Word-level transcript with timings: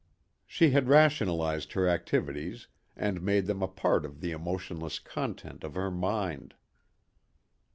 She 0.47 0.71
had 0.71 0.87
rationalized 0.87 1.73
her 1.73 1.87
activities 1.87 2.67
and 2.95 3.21
made 3.21 3.45
them 3.45 3.61
a 3.61 3.67
part 3.67 4.03
of 4.03 4.19
the 4.19 4.31
emotionless 4.31 4.97
content 4.97 5.63
of 5.63 5.75
her 5.75 5.91
mind. 5.91 6.55